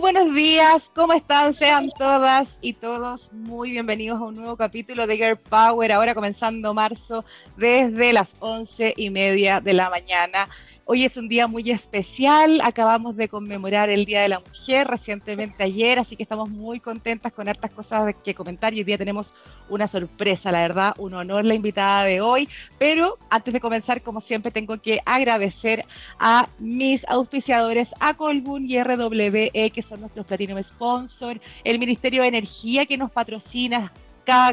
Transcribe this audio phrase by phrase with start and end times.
[0.00, 1.52] buenos días, ¿cómo están?
[1.52, 6.72] Sean todas y todos muy bienvenidos a un nuevo capítulo de Girl Power, ahora comenzando
[6.72, 7.22] marzo
[7.58, 10.48] desde las once y media de la mañana.
[10.92, 15.62] Hoy es un día muy especial, acabamos de conmemorar el Día de la Mujer recientemente
[15.62, 19.32] ayer, así que estamos muy contentas con hartas cosas que comentar y hoy día tenemos
[19.68, 24.20] una sorpresa, la verdad, un honor la invitada de hoy, pero antes de comenzar, como
[24.20, 25.84] siempre, tengo que agradecer
[26.18, 32.28] a mis auspiciadores, a Colbún y RWE, que son nuestros Platinum Sponsor, el Ministerio de
[32.30, 33.92] Energía que nos patrocina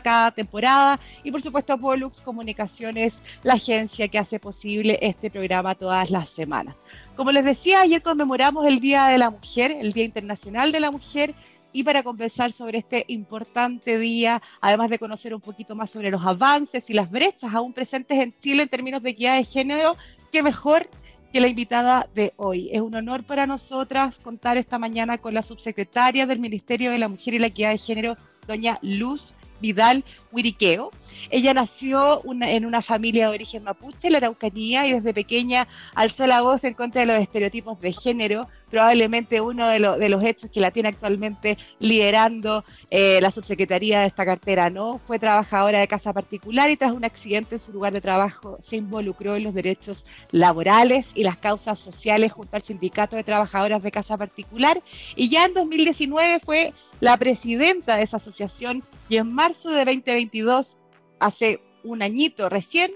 [0.02, 6.10] cada, temporada y por supuesto Pollux Comunicaciones, la agencia que hace posible este programa todas
[6.10, 6.82] las semanas.
[7.16, 10.92] Como les decía, ayer conmemoramos el Día de la Mujer, el Día Internacional de la
[10.92, 11.34] Mujer,
[11.74, 16.26] y para conversar sobre este importante día, además de conocer un poquito más sobre los
[16.26, 19.96] avances y las brechas aún presentes en Chile en términos de equidad de género,
[20.32, 20.90] qué mejor
[21.32, 22.70] que la invitada de hoy.
[22.72, 27.10] Es un honor para nosotras contar esta mañana con la subsecretaria del Ministerio de la
[27.10, 30.92] Mujer y la Equidad de Género, doña Luz Vidal Huiriqueo.
[31.30, 36.42] Ella nació en una familia de origen mapuche, la Araucanía, y desde pequeña alzó la
[36.42, 40.72] voz en contra de los estereotipos de género, probablemente uno de, los hechos que la
[40.72, 44.98] tiene actualmente liderando eh, la subsecretaría de esta cartera, ¿no?
[44.98, 48.78] Fue trabajadora de casa particular y tras un accidente en su lugar de trabajo se
[48.78, 53.92] involucró en los derechos laborales y las causas sociales junto al sindicato de trabajadoras de
[53.92, 54.82] casa particular
[55.16, 60.78] y ya en 2019 fue la presidenta de esa asociación y en marzo de 2022,
[61.20, 62.92] hace un añito recién,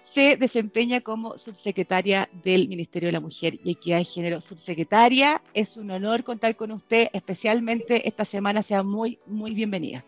[0.00, 4.40] se desempeña como subsecretaria del Ministerio de la Mujer y Equidad de Género.
[4.40, 10.04] Subsecretaria, es un honor contar con usted, especialmente esta semana, sea muy, muy bienvenida.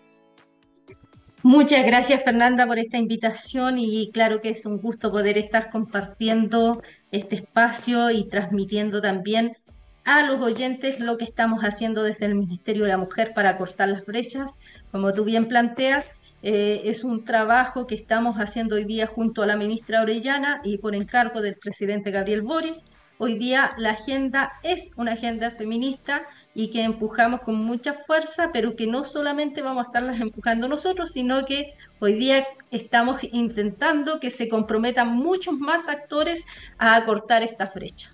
[1.45, 6.81] Muchas gracias Fernanda por esta invitación y claro que es un gusto poder estar compartiendo
[7.11, 9.57] este espacio y transmitiendo también
[10.05, 13.89] a los oyentes lo que estamos haciendo desde el Ministerio de la Mujer para cortar
[13.89, 14.57] las brechas.
[14.91, 16.11] Como tú bien planteas,
[16.43, 20.79] eh, es un trabajo que estamos haciendo hoy día junto a la ministra Orellana y
[20.79, 22.85] por encargo del presidente Gabriel Boris.
[23.19, 26.23] Hoy día la agenda es una agenda feminista
[26.55, 31.13] y que empujamos con mucha fuerza, pero que no solamente vamos a estarlas empujando nosotros,
[31.13, 36.45] sino que hoy día estamos intentando que se comprometan muchos más actores
[36.79, 38.13] a acortar esta brecha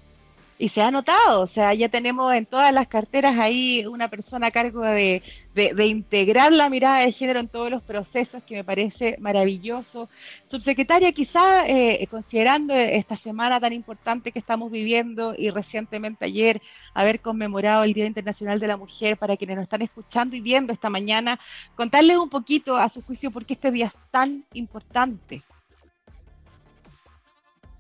[0.59, 4.49] y se ha notado, o sea, ya tenemos en todas las carteras ahí una persona
[4.49, 5.23] a cargo de,
[5.55, 10.09] integrar la mirada de género en todos los procesos, que me parece maravilloso.
[10.47, 16.61] Subsecretaria, quizá eh, considerando esta semana tan importante que estamos viviendo y recientemente ayer
[16.95, 20.73] haber conmemorado el Día Internacional de la Mujer, para quienes nos están escuchando y viendo
[20.73, 21.39] esta mañana,
[21.77, 25.43] contarles un poquito a su juicio por qué este día es tan importante.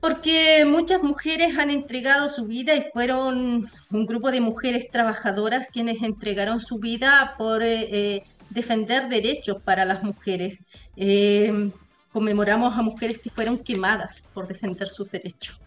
[0.00, 6.02] Porque muchas mujeres han entregado su vida y fueron un grupo de mujeres trabajadoras quienes
[6.02, 10.64] entregaron su vida por eh, eh, defender derechos para las mujeres.
[10.96, 11.70] Eh,
[12.12, 15.58] conmemoramos a mujeres que fueron quemadas por defender sus derechos.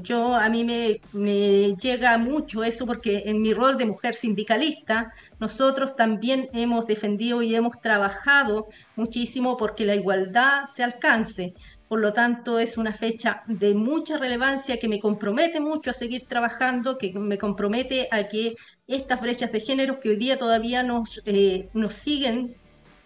[0.00, 5.12] yo a mí me, me, llega mucho eso porque en mi rol de mujer sindicalista
[5.38, 11.52] nosotros también hemos defendido y hemos trabajado muchísimo porque la igualdad se alcance.
[11.88, 16.26] Por lo tanto, es una fecha de mucha relevancia que me compromete mucho a seguir
[16.26, 18.56] trabajando, que me compromete a que
[18.88, 22.56] estas brechas de género que hoy día todavía nos, eh, nos, siguen,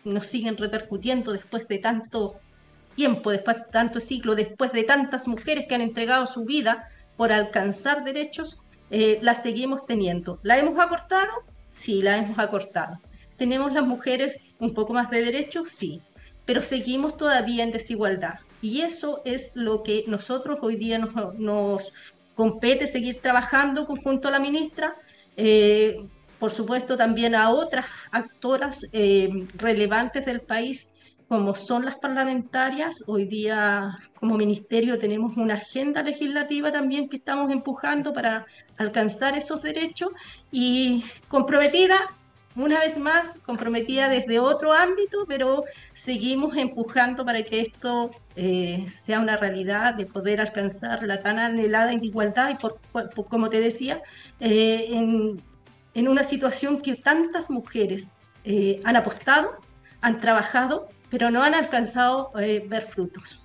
[0.04, 2.40] nos siguen repercutiendo después de tanto
[2.94, 7.32] tiempo, después de tanto ciclo, después de tantas mujeres que han entregado su vida por
[7.32, 10.40] alcanzar derechos, eh, las seguimos teniendo.
[10.42, 11.30] ¿La hemos acortado?
[11.68, 12.98] Sí, la hemos acortado.
[13.36, 15.68] ¿Tenemos las mujeres un poco más de derechos?
[15.70, 16.00] Sí,
[16.46, 18.40] pero seguimos todavía en desigualdad.
[18.62, 21.92] Y eso es lo que nosotros hoy día nos,
[22.34, 24.96] compete seguir trabajando junto a la ministra.
[25.36, 26.06] Eh,
[26.38, 30.94] por supuesto, también a otras actoras eh, relevantes del país,
[31.28, 33.04] como son las parlamentarias.
[33.06, 38.46] Hoy día, como ministerio, tenemos una agenda legislativa también que estamos empujando para
[38.78, 40.10] alcanzar esos derechos
[40.50, 42.16] y comprometida
[42.56, 49.20] una vez más comprometida desde otro ámbito, pero seguimos empujando para que esto eh, sea
[49.20, 52.80] una realidad de poder alcanzar la tan anhelada igualdad y por,
[53.28, 54.02] como te decía,
[54.40, 58.10] eh, en, una situación que tantas mujeres
[58.44, 59.58] eh, han apostado,
[60.00, 63.44] han trabajado, pero no han alcanzado ver frutos.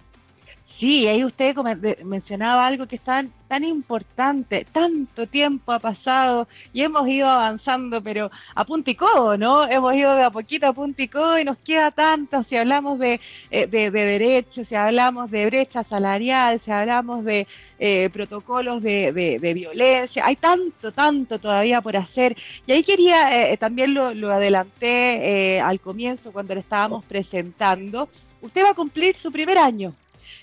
[0.67, 1.55] Sí, ahí usted
[2.03, 8.01] mencionaba algo que es tan, tan importante, tanto tiempo ha pasado y hemos ido avanzando,
[8.01, 9.67] pero a punto y codo, ¿no?
[9.67, 12.97] Hemos ido de a poquito a punto y codo y nos queda tanto, si hablamos
[12.97, 13.21] de,
[13.51, 17.47] eh, de, derechos, si hablamos de brecha salarial, si hablamos de
[17.77, 22.35] eh, protocolos de, de, violencia, hay tanto, tanto todavía por hacer.
[22.65, 28.09] Y ahí quería, eh, también lo, lo adelanté al comienzo cuando le estábamos presentando,
[28.41, 29.93] usted va a cumplir su primer año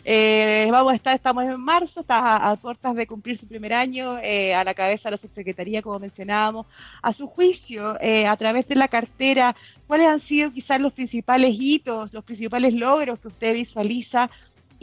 [0.04, 4.18] eh, vamos a estar, estamos en marzo, está a, puertas de cumplir su primer año
[4.18, 6.66] eh, a la cabeza de la subsecretaría, como mencionábamos.
[7.02, 9.54] A su juicio, eh, a través de la cartera,
[9.86, 14.30] ¿cuáles han sido quizás los principales hitos, los principales logros que usted visualiza?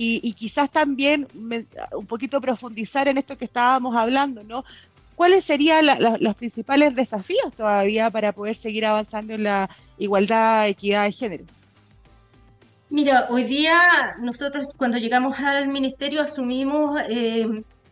[0.01, 4.63] Y, quizás también un poquito profundizar en esto que estábamos hablando, ¿no?
[5.15, 5.86] ¿Cuáles serían
[6.22, 11.58] los principales desafíos todavía para poder seguir avanzando en la igualdad, equidad de género?
[12.89, 17.47] Mira, hoy día nosotros cuando llegamos al ministerio asumimos eh,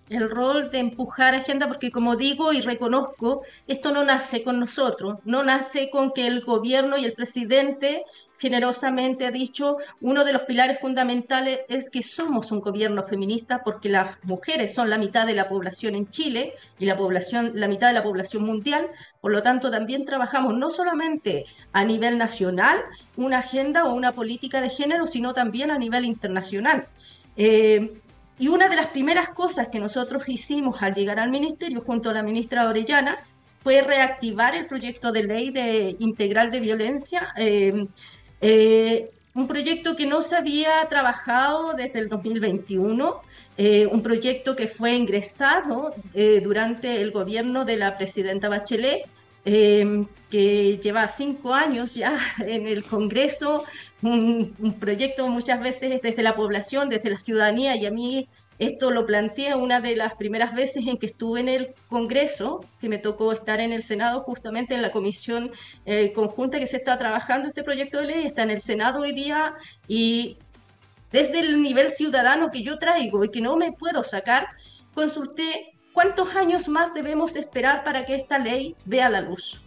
[0.10, 5.20] el rol de empujar agenda, porque como digo y reconozco, esto no nace con nosotros,
[5.26, 8.04] no nace con que el gobierno y el presidente
[8.40, 13.90] generosamente ha dicho, uno de los pilares fundamentales es que somos un gobierno feminista porque
[13.90, 17.88] las mujeres son la mitad de la población en Chile y la población la mitad
[17.88, 18.88] de la población mundial,
[19.22, 22.80] por lo tanto también trabajamos no solamente a nivel nacional
[23.16, 26.88] una agenda o una política de género, sino también a nivel internacional.
[27.36, 28.02] Eh,
[28.40, 32.14] y una de las primeras cosas que nosotros hicimos al llegar al ministerio junto a
[32.14, 33.18] la ministra Orellana
[33.64, 37.88] fue reactivar el proyecto de ley de integral de violencia, eh,
[38.42, 43.22] eh, un proyecto que no se había trabajado desde el 2021,
[43.58, 45.94] eh, un proyecto que fue ingresado
[46.44, 49.08] durante el gobierno de la presidenta Bachelet
[49.50, 53.64] Em, que lleva cinco años ya en el Congreso,
[54.02, 58.28] un, proyecto muchas veces desde la población, desde la ciudadanía, y a mí
[58.60, 62.90] esto lo plantea una de las primeras veces en que estuve en el Congreso, que
[62.90, 65.50] me tocó estar en el Senado, justamente en la comisión
[65.86, 69.14] eh, conjunta que se está trabajando este proyecto de ley, está en el Senado hoy
[69.14, 69.54] día
[69.88, 70.38] y
[71.14, 74.50] desde el nivel ciudadano que yo traigo y que no me puedo sacar,
[74.94, 79.64] consulté ¿Cuántos años más debemos esperar para que esta ley vea la luz?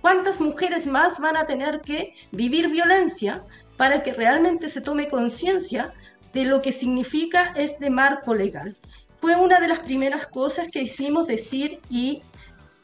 [0.00, 3.44] ¿Cuántas mujeres más van a tener que vivir violencia
[3.76, 5.94] para que realmente se tome conciencia
[6.32, 8.76] de lo que significa este marco legal?
[9.12, 12.22] Fue una de las primeras cosas que hicimos decir y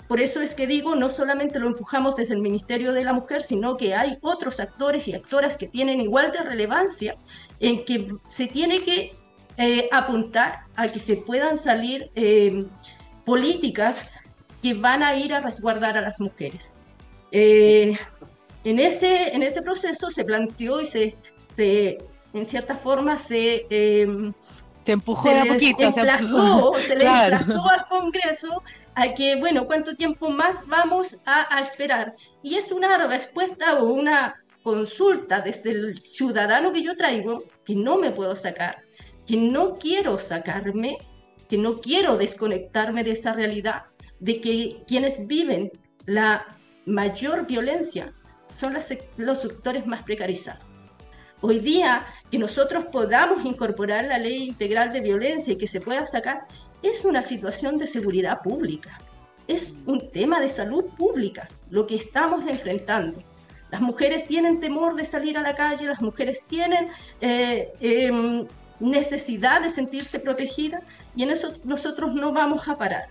[0.07, 3.43] por eso es que digo, no solamente lo empujamos desde el Ministerio de la Mujer,
[3.43, 7.17] sino que hay otros actores y actoras que tienen igual de relevancia
[7.59, 9.17] en que se tiene que
[9.57, 12.65] eh, apuntar a que se puedan salir eh,
[13.25, 14.09] políticas
[14.63, 16.75] que van a ir a resguardar a las mujeres.
[17.31, 17.97] Eh,
[18.65, 21.17] en, ese, en ese proceso se planteó y se,
[21.53, 21.99] se
[22.33, 23.67] en cierta forma se...
[23.69, 25.83] se empujó se poquito.
[25.83, 28.63] Emplazó, se, le emplazó al Congreso
[28.95, 32.15] a que, bueno, ¿cuánto tiempo más vamos a, a esperar?
[32.43, 37.99] Y es una respuesta o una consulta desde el ciudadano que yo traigo, que no
[37.99, 38.84] me puedo sacar,
[39.27, 40.99] que no quiero sacarme,
[41.49, 43.85] que no quiero desconectarme de esa realidad,
[44.21, 45.73] de que quienes viven
[46.07, 48.13] la mayor violencia
[48.49, 48.75] son
[49.17, 50.65] los sectores más precarizados.
[51.41, 56.07] Hoy día, que nosotros podamos incorporar la ley integral de violencia y que se pueda
[56.07, 56.47] sacar,
[56.83, 58.99] es una situación de seguridad pública,
[59.47, 63.23] es un tema de salud pública, lo que estamos enfrentando.
[63.71, 66.89] Las mujeres tienen temor de salir a la calle, las mujeres tienen
[67.21, 68.47] eh, em,
[68.81, 70.83] necesidad de sentirse protegida
[71.17, 73.09] y en eso nosotros no vamos a parar.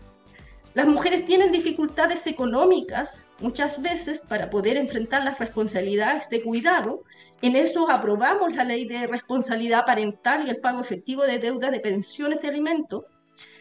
[0.74, 7.04] Las mujeres tienen dificultades económicas muchas veces para poder enfrentar las responsabilidades de cuidado.
[7.44, 11.80] En eso aprobamos la ley de responsabilidad parental y el pago efectivo de deuda de
[11.80, 13.04] pensiones de alimentos.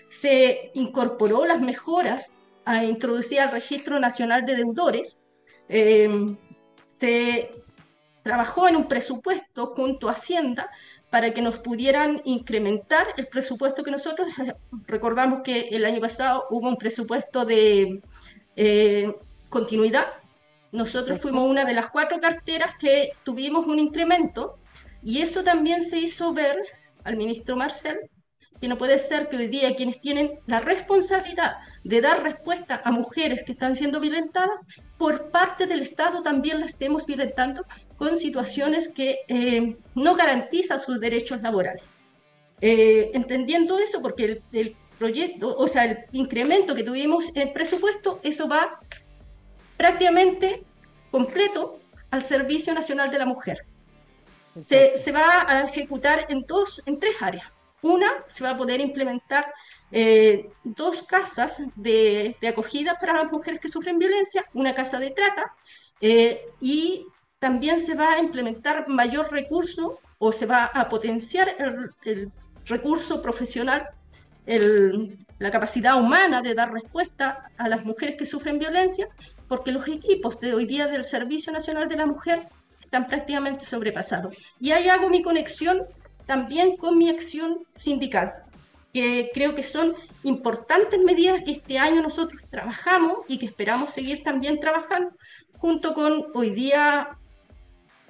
[0.08, 2.34] Se incorporó las mejoras
[2.64, 5.20] a introducir al Registro Nacional de Deudores.
[5.68, 6.36] Eh,
[6.86, 7.52] se
[8.22, 10.70] trabajó en un presupuesto junto a Hacienda
[11.12, 14.32] para que nos pudieran incrementar el presupuesto que nosotros,
[14.86, 18.00] recordamos que el año pasado hubo un presupuesto de
[18.56, 19.14] eh,
[19.50, 20.06] continuidad,
[20.72, 24.58] nosotros fuimos una de las cuatro carteras que tuvimos un incremento
[25.02, 26.56] y eso también se hizo ver
[27.04, 28.10] al ministro Marcel
[28.62, 32.92] que no puede ser que hoy día quienes tienen la responsabilidad de dar respuesta a
[32.92, 34.60] mujeres que están siendo violentadas,
[34.96, 37.66] por parte del Estado también la estemos violentando
[38.02, 41.84] con situaciones que eh, no garantizan sus derechos laborales.
[42.60, 48.18] Eh, entendiendo eso, porque el, el, proyecto, o sea, el incremento que tuvimos en presupuesto,
[48.24, 48.80] eso va
[49.76, 50.64] prácticamente
[51.12, 51.78] completo
[52.10, 53.66] al Servicio Nacional de la Mujer.
[54.58, 57.46] Se, se, va a ejecutar en, dos, en tres áreas.
[57.82, 59.44] Una, se va a poder implementar
[59.92, 65.10] eh, dos casas de, de, acogida para las mujeres que sufren violencia, una casa de
[65.10, 65.54] trata,
[66.00, 67.06] eh, y
[67.42, 71.48] también se va a implementar mayor recurso o se va a potenciar
[72.04, 72.30] el,
[72.66, 73.88] recurso profesional,
[74.46, 79.08] la capacidad humana de dar respuesta a las mujeres que sufren violencia,
[79.48, 82.46] porque los equipos de hoy día del Servicio Nacional de la Mujer
[82.80, 84.36] están prácticamente sobrepasados.
[84.60, 85.82] Y ahí hago mi conexión
[86.26, 88.34] también con mi acción sindical
[88.92, 94.22] que creo que son importantes medidas que este año nosotros trabajamos y que esperamos seguir
[94.22, 95.16] también trabajando,
[95.56, 97.18] junto con hoy día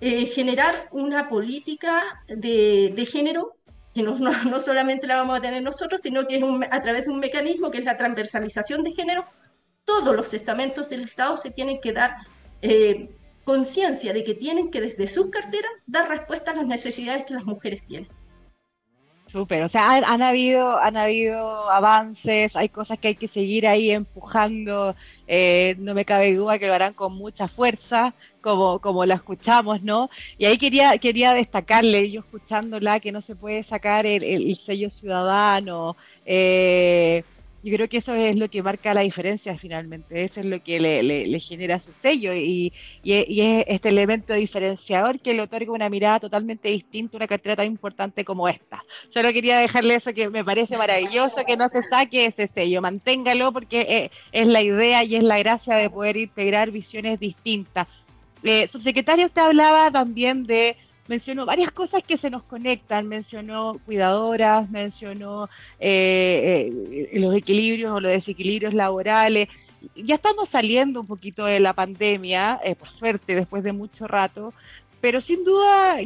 [0.04, 3.54] eh, generar una política de, género
[3.94, 6.82] que no, no, no, solamente la vamos a tener nosotros, sino que es un, a
[6.82, 9.24] través de un mecanismo que es la transversalización de género,
[9.84, 12.16] todos los estamentos del Estado se tienen que dar
[12.62, 13.10] eh,
[13.44, 17.44] conciencia de que tienen que desde sus carteras dar respuesta a las necesidades que las
[17.44, 18.10] mujeres tienen.
[19.32, 23.90] Súper, o sea, han, habido, han habido avances, hay cosas que hay que seguir ahí
[23.90, 24.94] empujando,
[25.26, 29.82] eh, no me cabe duda que lo harán con mucha fuerza, como, como la escuchamos,
[29.82, 30.08] ¿no?
[30.36, 34.56] Y ahí quería, quería destacarle, yo escuchándola, que no se puede sacar el, el, el
[34.56, 35.96] sello ciudadano,
[36.26, 37.24] eh,
[37.62, 40.80] yo creo que eso es lo que marca la diferencia finalmente, eso es lo que
[40.80, 42.72] le, genera su sello y,
[43.04, 47.66] es este elemento diferenciador que le otorga una mirada totalmente distinta a una cartera tan
[47.66, 48.82] importante como esta.
[49.08, 53.52] Solo quería dejarle eso que me parece maravilloso, que no se saque ese sello, manténgalo
[53.52, 57.86] porque es, es la idea y es la gracia de poder integrar visiones distintas.
[58.42, 60.76] Eh, subsecretario, usted hablaba también de
[61.12, 66.72] mencionó varias cosas que se nos conectan, mencionó cuidadoras, mencionó eh,
[67.12, 69.48] eh, los equilibrios o los desequilibrios laborales.
[69.94, 74.54] Ya estamos saliendo un poquito de la pandemia, eh, por suerte, después de mucho rato,
[75.02, 75.98] pero sin duda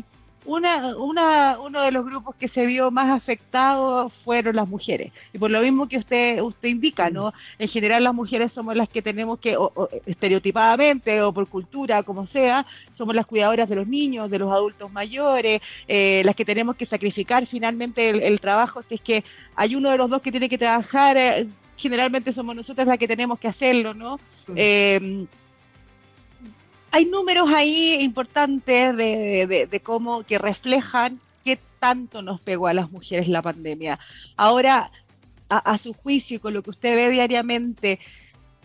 [0.46, 5.12] una, una, uno de los grupos que se vio más afectado fueron las mujeres.
[5.32, 7.32] Y por lo mismo que usted, usted indica, ¿no?
[7.58, 12.02] En general las mujeres somos las que tenemos que, o, o, estereotipadamente o por cultura,
[12.02, 16.44] como sea, somos las cuidadoras de los niños, de los adultos mayores, eh, las que
[16.44, 19.24] tenemos que sacrificar finalmente el, el, trabajo si es que
[19.54, 21.16] hay uno de los dos que tiene que trabajar.
[21.16, 24.18] Eh, generalmente somos nosotras las que tenemos que hacerlo, ¿no?
[24.28, 24.52] Sí.
[24.56, 25.26] Eh,
[26.96, 33.28] hay números ahí importantes de, cómo que reflejan qué tanto nos pegó a las mujeres
[33.28, 33.98] la pandemia.
[34.34, 34.90] Ahora,
[35.50, 38.00] a, su juicio y con lo que usted ve diariamente,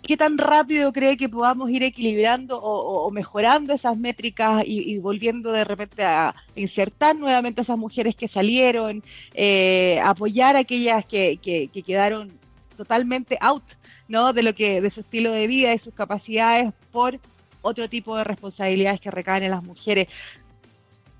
[0.01, 4.99] ¿qué tan rápido cree que podamos ir equilibrando o, o mejorando esas métricas y, y,
[4.99, 11.05] volviendo de repente a insertar nuevamente a esas mujeres que salieron, eh, apoyar a aquellas
[11.05, 12.31] que, que, que quedaron
[12.77, 13.63] totalmente out
[14.07, 14.31] ¿no?
[14.31, 17.19] de lo que de su estilo de vida y sus capacidades por
[17.61, 20.07] otro tipo de responsabilidades que recaen en las mujeres.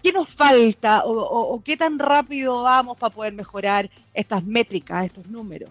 [0.02, 5.70] ¿Qué nos falta o, qué tan rápido vamos para poder mejorar estas métricas, estos números?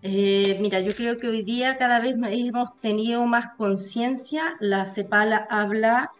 [0.00, 4.56] Eh, mira, yo creo que hoy día cada vez hemos tenido más conciencia.
[4.60, 6.12] La CEPAL habla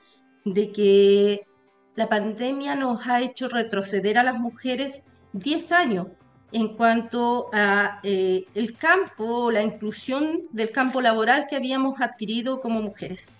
[0.45, 1.47] de que
[1.95, 6.07] la pandemia nos ha hecho retroceder a las mujeres 10 años
[6.53, 12.81] en cuanto a eh, el campo, la inclusión del campo laboral que habíamos adquirido como
[12.81, 13.31] mujeres.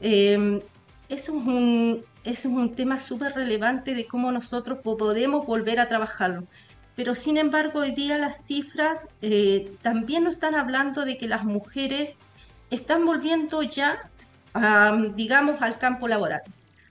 [0.00, 0.62] Eh,
[1.08, 5.88] eso, es un, eso es un tema súper relevante de cómo nosotros podemos volver a
[5.88, 6.46] trabajarlo.
[6.94, 11.44] Pero sin embargo, hoy día las cifras eh, también nos están hablando de que las
[11.44, 12.18] mujeres
[12.70, 14.10] están volviendo ya,
[15.14, 16.42] digamos, al campo laboral.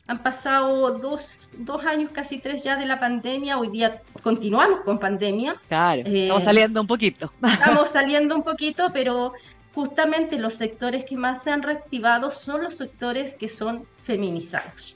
[0.10, 3.60] Han pasado dos, dos, años, casi tres ya de la pandemia.
[3.60, 5.62] Hoy día continuamos con pandemia.
[5.68, 7.34] Claro, eh, estamos saliendo un poquito.
[7.44, 9.34] Estamos saliendo un poquito, pero
[9.76, 14.96] justamente los sectores que más se han reactivado son los sectores que son feminizados.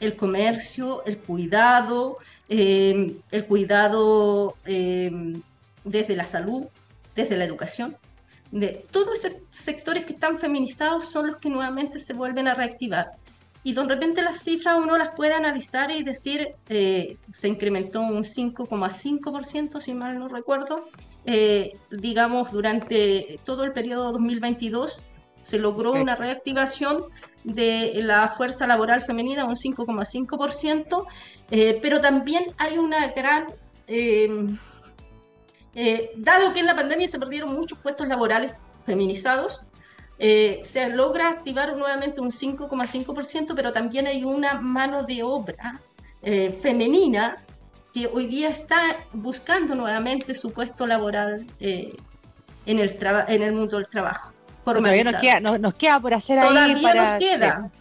[0.00, 2.18] El comercio, el cuidado,
[2.50, 5.40] eh, el cuidado eh,
[5.82, 6.64] desde la salud,
[7.14, 7.96] desde la educación.
[8.50, 13.12] De todos esos sectores que están feminizados son los que nuevamente se vuelven a reactivar
[13.66, 18.22] y de repente las cifras uno las puede analizar y decir, eh, se incrementó un
[18.22, 20.84] 5,5%, si mal no recuerdo,
[21.24, 25.02] eh, digamos, durante todo el periodo 2022
[25.40, 27.06] se logró una reactivación
[27.42, 31.04] de la fuerza laboral femenina, un 5,5%,
[31.50, 33.46] eh, pero también hay una gran...
[33.88, 34.56] Eh,
[35.74, 39.62] eh, dado que en la pandemia se perdieron muchos puestos laborales feminizados,
[40.18, 45.80] eh, se logra activar nuevamente un 5,5%, pero también hay una mano de obra
[46.22, 47.36] eh, femenina
[47.92, 48.78] que hoy día está
[49.12, 51.94] buscando nuevamente su puesto laboral eh,
[52.64, 54.32] en, el en el mundo del trabajo.
[54.64, 56.48] Todavía nos queda, nos, nos queda, por hacer ahí.
[56.48, 57.70] Todavía nos queda.
[57.72, 57.80] Sí.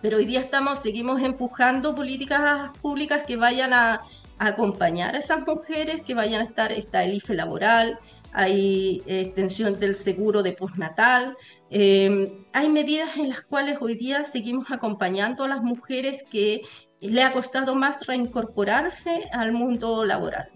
[0.00, 4.00] Pero hoy día estamos, seguimos empujando políticas públicas que vayan a,
[4.38, 7.98] acompañar a esas mujeres que vayan a estar, está el IFE laboral,
[8.32, 11.36] hay extensión del seguro de postnatal,
[11.70, 16.62] eh, hay medidas en las cuales hoy día seguimos acompañando a las mujeres que
[17.00, 20.48] le ha costado más reincorporarse al mundo laboral.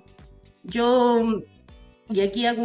[0.63, 1.43] Yo,
[2.09, 2.63] y aquí hago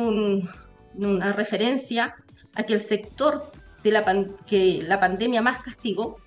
[0.95, 2.15] una referencia
[2.55, 3.51] a que el sector
[3.83, 4.05] de la,
[4.45, 6.17] que la pandemia más castigó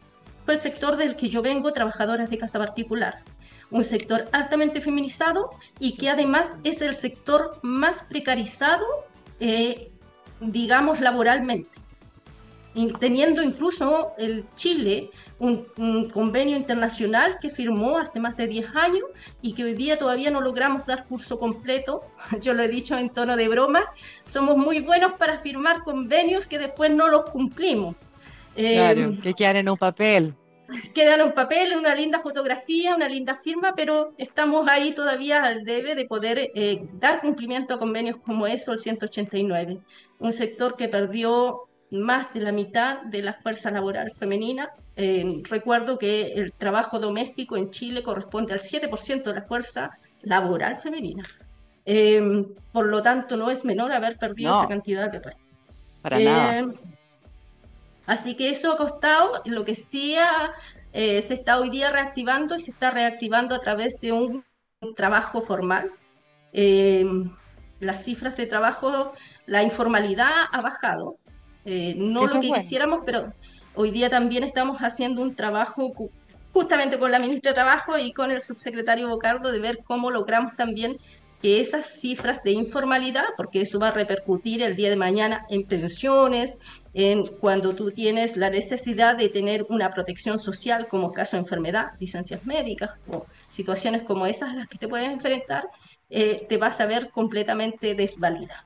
[0.45, 3.23] fue el sector del que yo vengo, trabajadoras de casa particular.
[3.71, 8.85] Un sector altamente feminizado y que además es el sector más precarizado,
[9.41, 9.91] eh,
[10.41, 11.85] digamos, laboralmente
[12.99, 15.65] teniendo incluso el Chile un,
[16.13, 19.05] convenio internacional que firmó hace más de 10 años
[19.43, 22.03] y que hoy día todavía no logramos dar curso completo.
[22.41, 23.85] Yo lo he dicho en tono de bromas,
[24.25, 27.95] somos muy buenos para firmar convenios que después no los cumplimos.
[28.57, 29.35] Claro, em, que
[29.69, 30.35] un papel.
[30.95, 35.65] Quedan en un papel, una linda fotografía, una linda firma, pero estamos ahí todavía al
[35.65, 39.81] debe de poder eh, dar cumplimiento a convenios como eso, el 189.
[40.19, 44.71] Un sector que perdió más de la mitad de la fuerza laboral femenina.
[44.97, 50.81] Eh, recuerdo que el trabajo doméstico en Chile corresponde al 7% de la fuerza laboral
[50.81, 51.25] femenina.
[51.87, 55.45] Eh, por lo tanto, no es menor haber perdido esa cantidad de puestos.
[56.03, 56.71] Para nada.
[58.07, 60.17] Eh, así que eso ha costado, lo que sí
[60.93, 64.45] se está hoy día reactivando y se está reactivando a través de un
[64.97, 65.91] trabajo formal.
[67.81, 69.13] las cifras de trabajo,
[69.47, 71.19] la informalidad ha bajado,
[71.65, 73.33] eh, no lo que quisiéramos, pero
[73.75, 75.93] hoy día también estamos haciendo un trabajo
[76.53, 80.55] justamente con la ministra de Trabajo y con el subsecretario Bocardo de ver cómo logramos
[80.57, 80.99] también
[81.45, 85.65] que esas cifras de informalidad, porque eso va a repercutir el día de mañana en
[85.65, 86.59] pensiones,
[86.95, 91.93] en cuando tú tienes la necesidad de tener una protección social como caso de enfermedad,
[92.01, 95.69] licencias médicas o situaciones como esas las que te puedes enfrentar,
[96.09, 98.65] eh, te vas a ver completamente desvalida.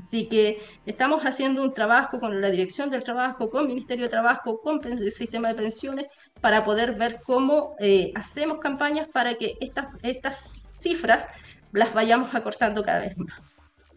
[0.00, 4.10] Así que estamos haciendo un trabajo con la Dirección del Trabajo, con el Ministerio de
[4.10, 6.06] Trabajo, con el sistema de pensiones,
[6.40, 11.28] para poder ver cómo eh, hacemos campañas para que estas cifras
[11.72, 13.34] las vayamos acortando cada vez más.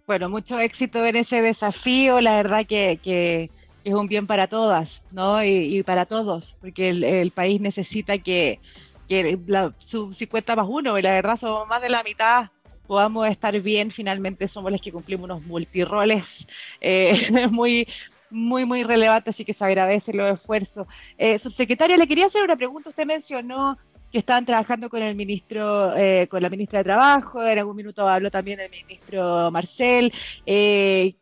[0.07, 3.49] Bueno, mucho éxito en ese desafío, la verdad que,
[3.83, 5.43] es un bien para todas, ¿no?
[5.43, 8.59] Y, para todos, porque el, país necesita que,
[9.07, 12.49] que la, su 50 más uno, y la verdad somos más de la mitad
[12.89, 16.47] podamos estar bien, finalmente somos los que cumplimos unos multiroles
[16.81, 17.13] eh,
[17.51, 17.87] muy,
[18.29, 20.87] muy, muy relevantes, así que se agradece los esfuerzos.
[21.17, 22.89] Eh, subsecretaria, le quería hacer una pregunta.
[22.89, 23.77] Usted mencionó
[24.11, 28.07] que estaban trabajando con el ministro, eh, con la ministra de Trabajo, en algún minuto
[28.07, 30.13] habló también del ministro Marcel.
[30.45, 31.13] Eh,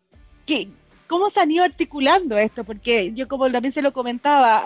[1.07, 2.63] ¿Cómo se han ido articulando esto?
[2.63, 4.63] Porque yo, como también se lo comentaba,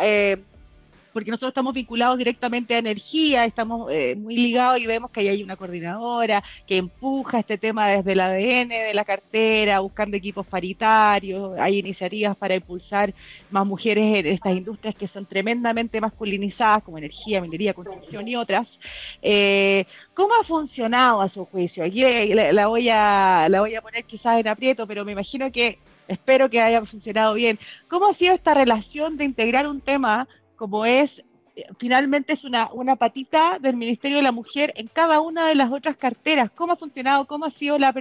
[1.14, 5.28] porque nosotros estamos vinculados directamente a energía, estamos eh, muy ligados y vemos que ahí
[5.30, 10.46] hay una coordinadora que empuja este tema desde el ADN de la cartera, buscando equipos
[10.46, 13.14] paritarios, hay iniciativas para impulsar
[13.50, 18.80] más mujeres en estas industrias que son tremendamente masculinizadas, como energía, minería, construcción y otras.
[19.22, 21.84] Eh, ¿Cómo ha funcionado a su juicio?
[21.84, 25.80] Aquí la, voy a, la voy a poner quizás en aprieto, pero me imagino que
[26.08, 27.58] espero que haya funcionado bien.
[27.88, 30.28] ¿Cómo ha sido esta relación de integrar un tema
[30.62, 35.20] como es, eh, finalmente es una, una patita del Ministerio de la Mujer en cada
[35.20, 36.52] una de las otras carteras.
[36.52, 37.26] ¿Cómo ha funcionado?
[37.26, 37.92] ¿Cómo ha sido la,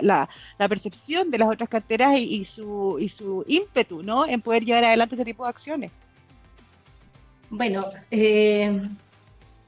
[0.00, 0.28] la,
[0.68, 4.24] percepción de las otras carteras y, su, y su ímpetu ¿no?
[4.28, 5.90] en poder llevar adelante este tipo de acciones?
[7.50, 8.80] Bueno, eh,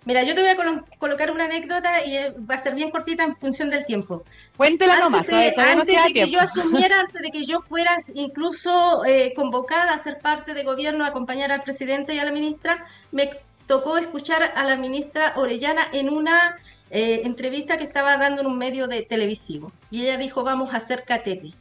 [0.06, 3.24] Mira, yo te voy a colocar una anécdota y eh, va a ser bien cortita
[3.24, 4.22] en función del tiempo.
[4.56, 5.26] Cuéntela nomás.
[5.28, 10.20] antes de que yo asumiera, antes de que yo fuera incluso eh, convocada a ser
[10.20, 13.30] parte de gobierno, a acompañar al presidente y a la ministra, me
[13.66, 16.56] tocó escuchar a la ministra Orellana en una
[16.90, 19.72] eh, entrevista que estaba dando en un medio de televisivo.
[19.90, 21.52] Y ella dijo, vamos a hacer catete.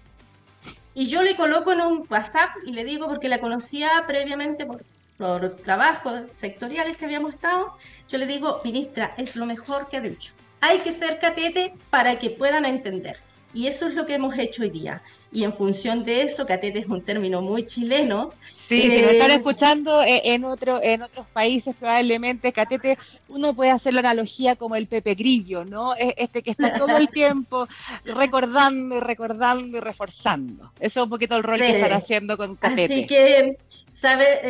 [0.94, 4.86] Y yo le coloco en un WhatsApp y le digo, porque la conocía previamente por
[5.18, 7.76] los trabajos sectoriales que habíamos estado,
[8.10, 10.34] yo le digo, ministra, es lo mejor que ha dicho.
[10.62, 13.18] Hay que ser catete para que puedan entender.
[13.56, 15.02] Y eso es lo que hemos hecho hoy día.
[15.32, 18.34] Y en función de eso, catete es un término muy chileno.
[18.46, 22.98] Sí, si lo están eh, escuchando eh, en, otro, en otros países, probablemente catete,
[23.30, 25.94] uno puede hacer la analogía como el Pepe Grillo, ¿no?
[25.96, 27.66] Este que está todo el tiempo
[28.04, 30.74] recordando y recordando y reforzando.
[30.78, 32.94] Eso es un poquito el rol que están haciendo con catete.
[32.94, 33.58] Así que
[33.96, 34.42] sabe,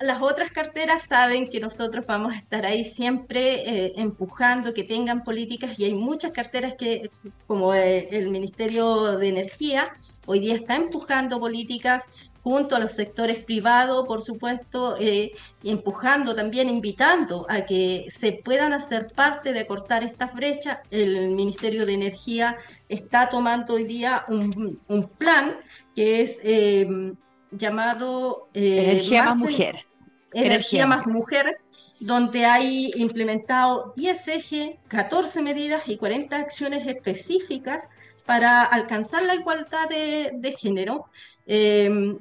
[0.00, 5.24] las otras carteras saben que nosotros vamos a estar ahí siempre eh, empujando que tengan
[5.24, 7.10] políticas y hay muchas carteras que,
[7.48, 9.92] como eh, el Ministerio de Energía,
[10.24, 15.32] hoy día está empujando políticas junto a los sectores privados, por supuesto, eh,
[15.64, 20.78] empujando también, invitando a que se puedan hacer parte de cortar estas brechas.
[20.92, 22.56] El Ministerio de Energía
[22.88, 25.56] está tomando hoy día un plan
[25.94, 26.40] que es
[27.50, 29.86] llamado eh, Energía más, Mujer.
[30.32, 31.58] Energía, más Mujer,
[31.98, 37.88] donde hay implementado 10 ejes, 14 medidas y 40 acciones específicas
[38.26, 41.06] para alcanzar la igualdad de, género.
[41.46, 42.18] Em,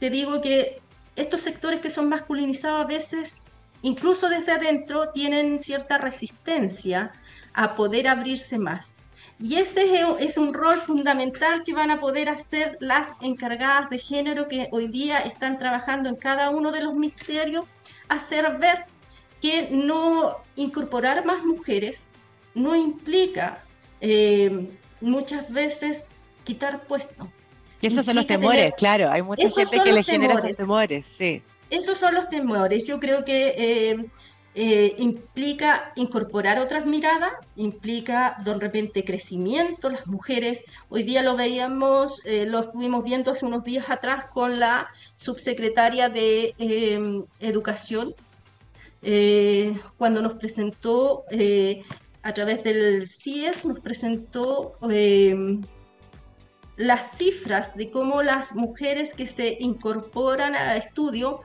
[0.00, 0.82] te digo que
[1.16, 3.46] estos sectores que son masculinizados a veces,
[3.82, 7.12] incluso desde adentro, tienen cierta resistencia
[7.52, 9.02] a poder abrirse más.
[9.40, 14.46] Y ese es un rol fundamental que van a poder hacer las encargadas de género
[14.46, 17.64] que hoy día están trabajando en cada uno de los ministerios,
[18.08, 18.86] hacer ver
[19.40, 22.02] que no incorporar más mujeres
[22.54, 23.64] no implica
[24.00, 24.70] eh,
[25.00, 26.12] muchas veces
[26.44, 27.26] quitar puestos.
[27.80, 29.10] Y esos son los temores, claro.
[29.10, 31.42] Hay mucha gente que le genera esos temores, sí.
[31.68, 32.86] Esos son los temores.
[32.86, 34.06] Yo creo que eh,
[34.56, 42.20] eh, implica incorporar otras miradas, implica de repente crecimiento, las mujeres, hoy día lo veíamos,
[42.24, 48.14] eh, lo estuvimos viendo hace unos días atrás con la subsecretaria de em, Educación,
[49.02, 51.24] eh, cuando nos presentó
[52.22, 55.62] a través del CIES, nos presentó em,
[56.76, 61.40] las cifras de cómo las mujeres que se incorporan al estudio,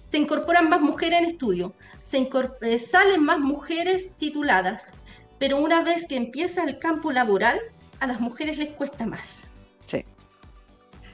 [0.00, 2.28] se incorporan más mujeres en estudio se
[2.60, 4.94] eh, salen más mujeres tituladas,
[5.38, 7.58] pero una vez que empieza el campo laboral,
[8.00, 9.44] a las mujeres les cuesta más.
[9.86, 10.04] Sí.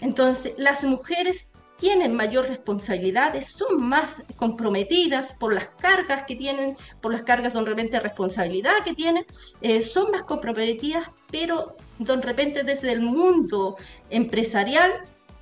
[0.01, 7.13] Entonces, las mujeres tienen mayor responsabilidades, son más comprometidas por las cargas que tienen, por
[7.13, 9.25] las cargas de repente responsabilidad que tienen,
[9.63, 13.77] eh, son más comprometidas, pero de repente desde el mundo
[14.11, 14.93] empresarial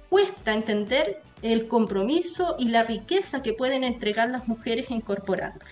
[0.09, 5.65] cuesta entender el compromiso y la riqueza que pueden entregar las mujeres incorporando.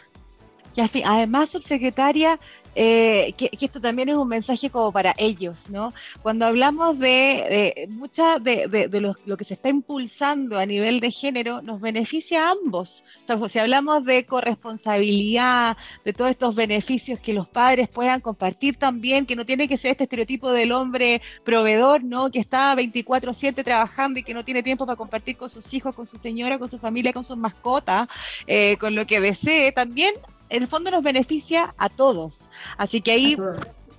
[0.75, 2.38] Y además, subsecretaria,
[2.78, 5.94] eh, que, esto también es un mensaje como para ellos, ¿no?
[6.20, 11.80] Cuando hablamos de, mucha de, lo, que se está impulsando a nivel de género, nos
[11.80, 13.02] beneficia a ambos.
[13.22, 18.76] O sea, si hablamos de corresponsabilidad, de todos estos beneficios que los padres puedan compartir
[18.76, 22.30] también, que no tiene que ser este estereotipo del hombre proveedor, ¿no?
[22.30, 26.06] Que está 24/7 trabajando y que no tiene tiempo para compartir con sus hijos, con
[26.06, 28.06] su señora, con su familia, con sus mascotas,
[28.46, 30.14] eh, con lo que desee, también
[30.48, 32.40] en el fondo nos beneficia a todos.
[32.76, 33.37] Así que ahí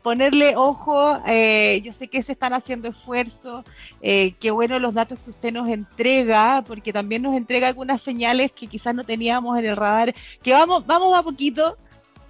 [0.02, 3.66] ponerle ojo, eh, yo sé que se están haciendo esfuerzos,
[4.02, 8.54] eh, qué bueno los datos que usted nos entrega, porque también nos entrega algunas señales
[8.54, 11.78] que quizás no teníamos en el radar, que vamos, vamos a poquito,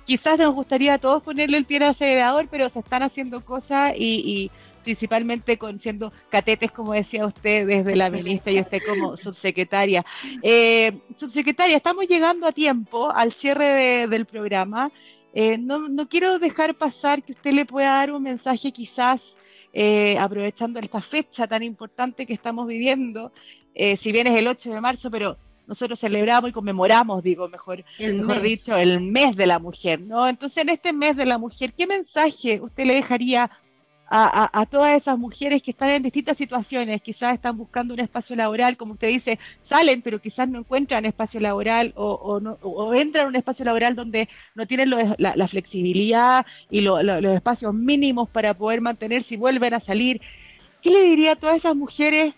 [0.05, 3.93] quizás nos gustaría a todos ponerle el pie al acelerador, pero se están haciendo cosas
[3.95, 4.49] y
[4.87, 10.05] principalmente con siendo catetes, como decía usted, desde la ministra y usted como subsecretaria.
[10.41, 14.89] Eh, subsecretaria, estamos llegando a tiempo al cierre del programa.
[15.33, 19.37] Eh, no, no, quiero dejar pasar que usted le pueda dar un mensaje quizás
[19.73, 23.33] eh, aprovechando esta fecha tan importante que estamos viviendo,
[23.97, 28.41] si bien es el 8 de marzo, pero nosotros celebramos y conmemoramos, digo, mejor, mejor
[28.41, 30.27] dicho, el mes de la mujer, ¿no?
[30.27, 33.51] Entonces, en este mes de la mujer, ¿qué mensaje usted le dejaría a,
[34.69, 38.93] todas esas mujeres que están en distintas situaciones, quizás están buscando un espacio laboral, como
[38.93, 43.95] usted dice, salen, pero quizás no encuentran espacio laboral o, entran a un espacio laboral
[43.95, 49.79] donde no tienen la, flexibilidad y los espacios mínimos para poder mantenerse y vuelven a
[49.79, 50.21] salir.
[50.81, 52.33] ¿Qué le diría a todas esas mujeres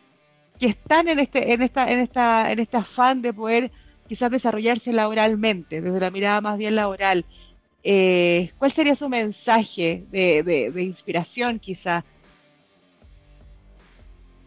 [0.60, 3.72] que están en este, en esta, en esta, en este afán de poder
[4.08, 7.26] quizás desarrollarse laboralmente, desde la mirada más bien laboral?
[7.84, 12.04] Eh, ¿cuál sería su mensaje de, inspiración quizá?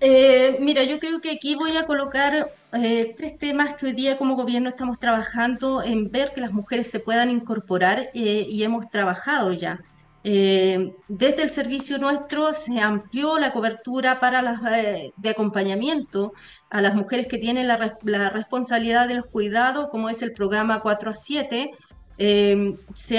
[0.00, 4.18] Eh, mira, yo creo que aquí voy a colocar eh, tres temas que hoy día
[4.18, 9.52] como gobierno estamos trabajando en ver que las mujeres se puedan incorporar y hemos trabajado
[9.52, 9.80] ya.
[10.24, 14.42] desde el servicio nuestro se amplió la cobertura para
[15.16, 16.32] de acompañamiento
[16.68, 20.80] a las mujeres que tienen la, la responsabilidad de los cuidados, como es el programa
[20.80, 21.70] 4 a 7,
[22.24, 23.18] eh, se,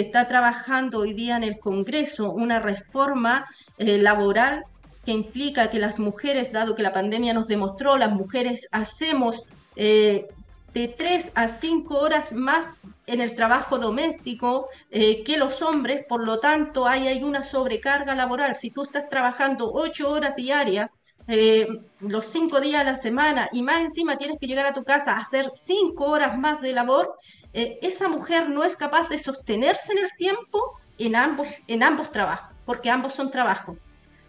[0.00, 3.44] está trabajando hoy día en el Congreso una reforma
[3.76, 4.66] eh, laboral
[5.04, 9.42] que implica que las mujeres, dado que la pandemia nos demostró, las mujeres hacemos
[9.74, 10.28] eh,
[10.74, 12.70] de tres a cinco horas más
[13.08, 18.54] en el trabajo doméstico que los hombres, por lo tanto hay, hay una sobrecarga laboral.
[18.54, 20.90] Si tú estás trabajando ocho horas diarias,
[21.26, 21.66] eh,
[22.00, 25.14] los cinco días a la semana y más encima tienes que llegar a tu casa
[25.14, 27.14] a hacer cinco horas más de labor,
[27.52, 32.12] eh, esa mujer no es capaz de sostenerse en el tiempo en ambos, en ambos
[32.12, 33.76] trabajos, porque ambos son trabajos.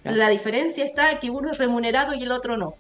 [0.04, 2.76] La diferencia está en que uno es remunerado y el otro no.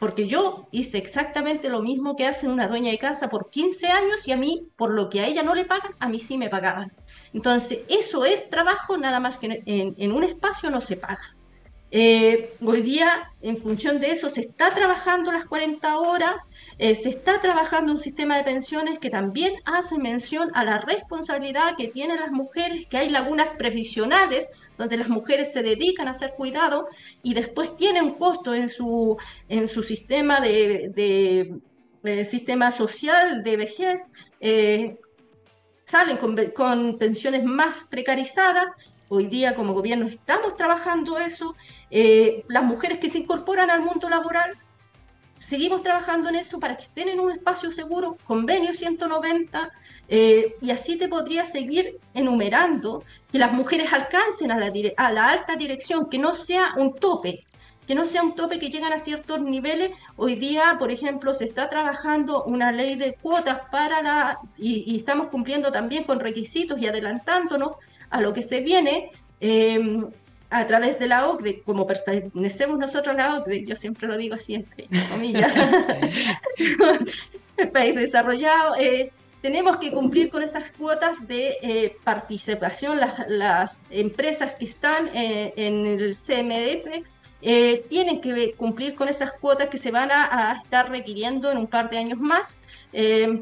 [0.00, 4.26] Porque yo hice exactamente lo mismo que hace una dueña de casa por 15 años
[4.26, 6.50] y a mí, por lo que a ella no le pagan, a mí sí me
[6.50, 6.92] pagaban.
[7.32, 11.36] Entonces, eso es trabajo, nada más que en, en un espacio no se paga.
[11.90, 17.10] Eh, hoy día, en función de eso, se está trabajando las 40 horas, eh, se
[17.10, 22.18] está trabajando un sistema de pensiones que también hace mención a la responsabilidad que tienen
[22.18, 26.88] las mujeres, que hay lagunas previsionales donde las mujeres se dedican a hacer cuidado
[27.22, 29.16] y después tienen un costo en su,
[29.48, 31.60] en su sistema de,
[32.24, 34.08] sistema social de vejez.
[34.40, 34.98] Eh,
[35.82, 38.66] salen con, con, pensiones más precarizadas
[39.08, 41.54] Hoy día como gobierno estamos trabajando eso.
[41.90, 44.56] Eh, las mujeres que se incorporan al mundo laboral,
[45.36, 49.70] seguimos trabajando en eso para que estén en un espacio seguro, convenio 190,
[50.08, 54.58] eh, y así te podría seguir enumerando que las mujeres alcancen a
[55.10, 57.44] la, alta dirección, que no sea un tope,
[57.86, 59.90] que no sea un tope que llegan a ciertos niveles.
[60.16, 65.28] Hoy día, por ejemplo, se está trabajando una ley de cuotas para la, y estamos
[65.28, 67.72] cumpliendo también con requisitos y adelantándonos
[68.10, 70.06] a lo que se viene em,
[70.54, 74.36] a través de la OCDE, como pertenecemos nosotros a la OCDE, yo siempre lo digo
[74.36, 75.52] así entre comillas,
[77.56, 79.10] el país desarrollado, eh,
[79.42, 83.00] tenemos que cumplir con esas cuotas de eh, participación.
[83.28, 87.04] Las, empresas que están en, el CMDP
[87.42, 91.58] eh, tienen que cumplir con esas cuotas que se van a, a estar requiriendo en
[91.58, 92.60] un par de años más.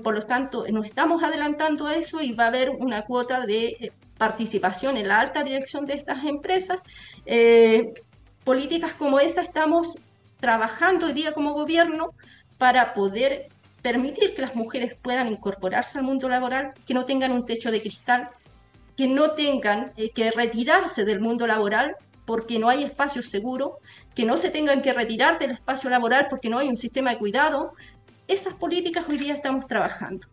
[0.03, 3.93] por lo tanto, nos estamos adelantando a eso y va a haber una cuota de
[4.23, 6.85] participación en la alta dirección de estas empresas.
[7.27, 7.93] Eh,
[8.45, 9.99] políticas como esa estamos
[10.39, 12.15] trabajando hoy día como gobierno
[12.57, 13.49] para poder
[13.83, 17.81] permitir que las mujeres puedan incorporarse al mundo laboral, que no tengan un techo de
[17.81, 18.31] cristal,
[18.97, 23.81] que no tengan eh, que retirarse del mundo laboral porque no hay espacio seguro,
[24.15, 27.19] que no se tengan que retirar del espacio laboral porque no hay un sistema de
[27.19, 27.73] cuidado.
[28.29, 30.29] Esas políticas hoy día estamos trabajando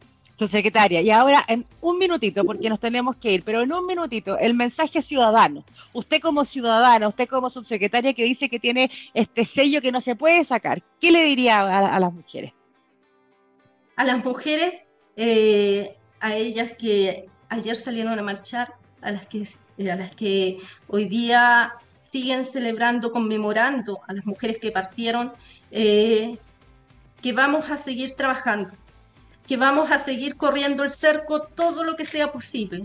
[0.48, 4.38] secretaria, Y ahora, en un minutito, porque nos tenemos que ir, pero en un minutito,
[4.38, 5.64] el mensaje ciudadano.
[5.94, 10.16] Usted como ciudadana, usted como subsecretaria que dice que tiene este sello que no se
[10.16, 12.54] puede sacar, ¿qué le diría a, las mujeres?
[13.96, 19.44] A las mujeres, eh, a ellas que ayer salieron a marchar, a las que,
[19.92, 25.34] a las que hoy día siguen celebrando, conmemorando a las mujeres que partieron,
[25.72, 26.38] eh,
[27.22, 28.74] que vamos a seguir trabajando,
[29.50, 32.84] que vamos a seguir corriendo el cerco todo lo que sea posible.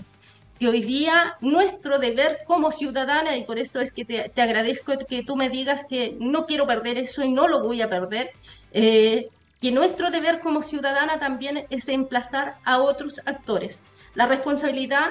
[0.59, 5.23] Y hoy día nuestro deber como ciudadana, y por eso es que te, agradezco que
[5.23, 8.31] tú me digas que no quiero perder eso y no lo voy a perder,
[8.73, 9.29] eh,
[9.61, 13.83] que nuestro deber como ciudadana también es emplazar a otros actores.
[14.15, 15.11] La responsabilidad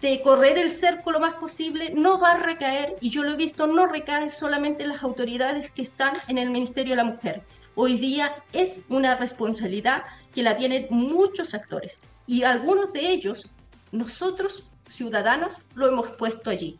[0.00, 3.36] de correr el cerco lo más posible no va a recaer, y yo lo he
[3.36, 7.42] visto, no recae solamente en las autoridades que están en el Ministerio de la Mujer
[7.74, 13.50] hoy día es una responsabilidad que la tienen muchos actores y algunos de ellos,
[13.92, 16.78] nosotros ciudadanos, lo hemos puesto allí.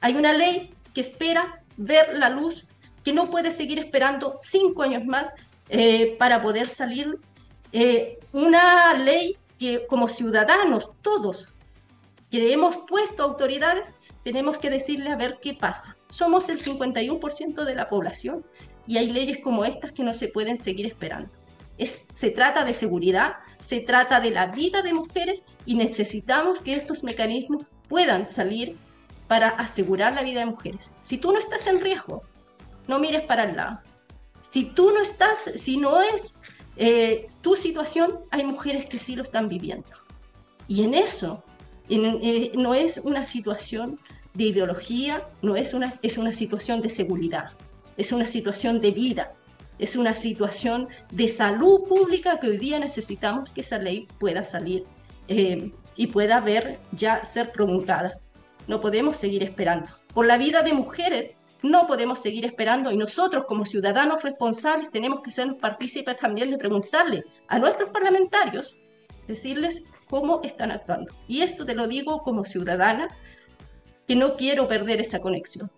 [0.00, 2.66] Hay una ley que espera ver la luz,
[3.02, 5.32] que no puede seguir esperando cinco años más
[5.68, 7.18] eh, para poder salir.
[7.72, 11.52] Eh, una ley que como ciudadanos, todos,
[12.30, 13.92] que hemos puesto autoridades,
[14.24, 15.96] tenemos que decirle a ver qué pasa.
[16.08, 18.44] Somos el 51% de la población
[18.86, 21.30] y hay leyes como estas que no se pueden seguir esperando.
[21.78, 26.74] Es, se trata de seguridad, se trata de la vida de mujeres y necesitamos que
[26.74, 28.76] estos mecanismos puedan salir
[29.26, 30.92] para asegurar la vida de mujeres.
[31.00, 32.22] Si tú no estás en riesgo,
[32.86, 33.80] no mires para el lado.
[34.40, 36.36] Si tú no estás, si no es
[36.76, 39.88] eh, tu situación, hay mujeres que sí lo están viviendo.
[40.68, 41.42] Y en eso
[41.88, 43.98] eh, no es una situación
[44.34, 47.52] de ideología, no es una, es una situación de seguridad
[47.96, 49.32] es una situación de vida,
[49.78, 54.84] es una situación de salud pública que hoy día necesitamos que esa ley pueda salir
[55.28, 58.18] eh, y pueda ver ya ser promulgada.
[58.66, 59.88] No podemos seguir esperando.
[60.12, 65.22] Por la vida de mujeres no podemos seguir esperando y nosotros como ciudadanos responsables tenemos
[65.22, 68.76] que ser partícipes también de preguntarle a nuestros parlamentarios,
[69.26, 71.12] decirles cómo están actuando.
[71.26, 73.08] Y esto te lo digo como ciudadana,
[74.06, 75.70] que no quiero perder esa conexión.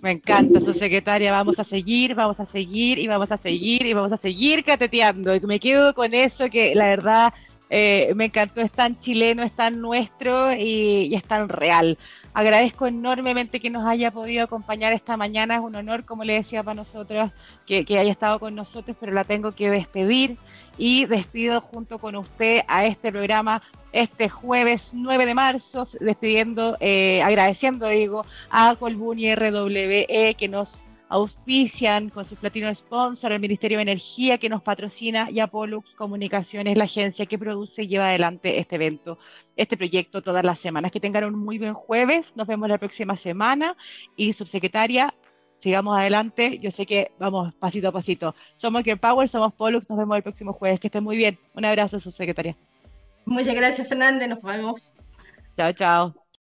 [0.00, 1.32] Me encanta, su secretaria.
[1.32, 5.34] Vamos a seguir, vamos a seguir y vamos a seguir y vamos a seguir cateteando.
[5.34, 7.34] Y me quedo con eso que la verdad
[7.70, 11.98] Eh, me encantó, es tan chileno, es tan nuestro y, es tan real.
[12.34, 15.56] Agradezco enormemente que nos haya podido acompañar esta mañana.
[15.56, 17.30] Es un honor, como le decía para nosotros,
[17.66, 20.36] que, que haya estado con nosotros, pero la tengo que despedir
[20.78, 23.60] y despido junto con usted a este programa
[23.92, 30.72] este jueves 9 de marzo, despidiendo, eh, agradeciendo, digo, a Colbuni RWE que nos
[31.08, 35.94] auspician con su platino sponsor, el Ministerio de Energía que nos patrocina y a Pollux
[35.94, 39.18] Comunicaciones, la agencia que produce y lleva adelante este evento,
[39.56, 40.90] este proyecto todas las semanas.
[40.90, 43.76] Que tengan un muy buen jueves, nos vemos la próxima semana
[44.16, 45.14] y subsecretaria,
[45.58, 46.58] sigamos adelante.
[46.58, 48.34] Yo sé que vamos pasito a pasito.
[48.56, 50.80] Somos Care Power, somos Pollux, nos vemos el próximo jueves.
[50.80, 51.38] Que estén muy bien.
[51.54, 52.56] Un abrazo, subsecretaria.
[53.24, 54.28] Muchas gracias, Fernández.
[54.28, 54.96] Nos vemos.
[55.56, 56.27] Chao, chao.